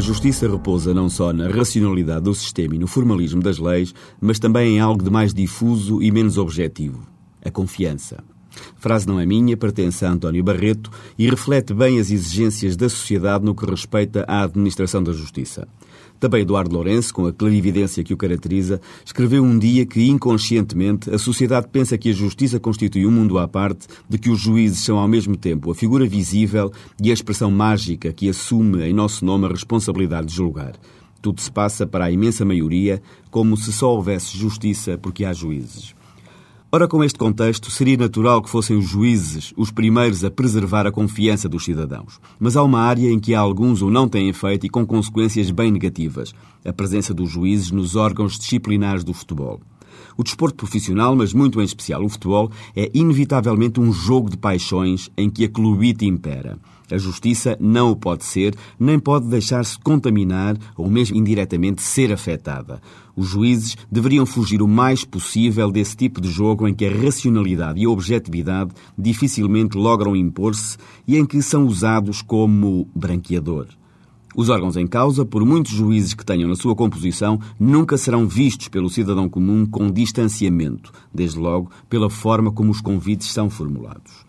[0.00, 4.76] justiça repousa não só na racionalidade do sistema e no formalismo das leis, mas também
[4.76, 7.06] em algo de mais difuso e menos objetivo:
[7.44, 8.24] a confiança.
[8.76, 13.44] Frase não é minha, pertence a António Barreto e reflete bem as exigências da sociedade
[13.44, 15.66] no que respeita à administração da justiça.
[16.22, 21.18] Também Eduardo Lourenço, com a clarividência que o caracteriza, escreveu um dia que, inconscientemente, a
[21.18, 24.98] sociedade pensa que a justiça constitui um mundo à parte, de que os juízes são
[24.98, 26.70] ao mesmo tempo a figura visível
[27.02, 30.74] e a expressão mágica que assume em nosso nome a responsabilidade de julgar.
[31.20, 35.92] Tudo se passa para a imensa maioria como se só houvesse justiça porque há juízes.
[36.74, 40.90] Ora, com este contexto, seria natural que fossem os juízes os primeiros a preservar a
[40.90, 42.18] confiança dos cidadãos.
[42.40, 45.70] Mas há uma área em que alguns o não têm feito e com consequências bem
[45.70, 49.60] negativas: a presença dos juízes nos órgãos disciplinares do futebol.
[50.16, 55.10] O desporto profissional, mas muito em especial o futebol, é inevitavelmente um jogo de paixões
[55.16, 56.58] em que a clubite impera.
[56.90, 62.82] A justiça não o pode ser, nem pode deixar-se contaminar ou mesmo indiretamente ser afetada.
[63.16, 67.80] Os juízes deveriam fugir o mais possível desse tipo de jogo em que a racionalidade
[67.80, 70.76] e a objetividade dificilmente logram impor-se
[71.08, 73.68] e em que são usados como branqueador.
[74.34, 78.68] Os órgãos em causa, por muitos juízes que tenham na sua composição, nunca serão vistos
[78.68, 84.24] pelo cidadão comum com distanciamento, desde logo pela forma como os convites são formulados.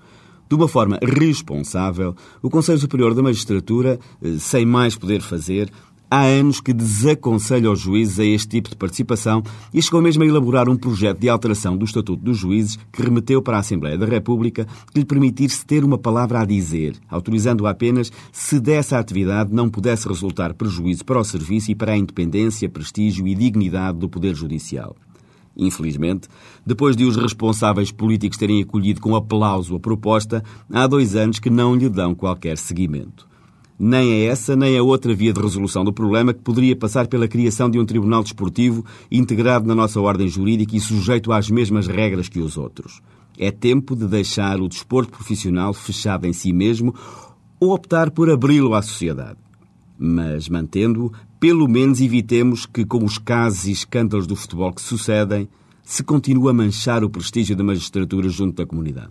[0.49, 5.71] De uma forma responsável, o Conselho Superior da Magistratura, eh, sem mais poder fazer,
[6.13, 9.41] há anos que desaconselha os juízes a este tipo de participação
[9.73, 13.41] e chegou mesmo a elaborar um projeto de alteração do Estatuto dos Juízes que remeteu
[13.41, 18.11] para a Assembleia da República que lhe permitisse ter uma palavra a dizer, autorizando-o apenas
[18.31, 23.27] se dessa atividade não pudesse resultar prejuízo para o serviço e para a independência, prestígio
[23.27, 24.95] e dignidade do Poder Judicial.
[25.57, 26.27] Infelizmente,
[26.63, 31.49] depois de os responsáveis políticos terem acolhido com aplauso a proposta, há dois anos que
[31.49, 33.32] não lhe dão qualquer seguimento.
[33.79, 37.27] Nem a essa, nem a outra via de resolução do problema que poderia passar pela
[37.27, 42.29] criação de um tribunal desportivo integrado na nossa ordem jurídica e sujeito às mesmas regras
[42.29, 43.01] que os outros.
[43.37, 46.93] É tempo de deixar o desporto profissional fechado em si mesmo
[47.59, 49.37] ou optar por abri-lo à sociedade.
[49.97, 55.47] Mas, mantendo-o, pelo menos evitemos que, com os casos e escândalos do futebol que sucedem,
[55.83, 59.09] se continue a manchar o prestígio da magistratura junto da comunidade.